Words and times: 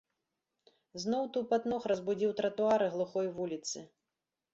Зноў 1.03 1.27
тупат 1.35 1.67
ног 1.71 1.85
разбудзіў 1.91 2.31
тратуары 2.39 2.87
глухой 2.95 3.27
вуліцы. 3.37 3.85